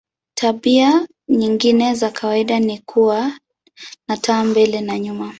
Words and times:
Tabia 0.37 1.07
nyingine 1.29 1.95
za 1.95 2.09
kawaida 2.11 2.59
ni 2.59 2.79
kuwa 2.79 3.39
na 4.07 4.17
taa 4.17 4.43
mbele 4.43 4.81
na 4.81 4.99
nyuma. 4.99 5.29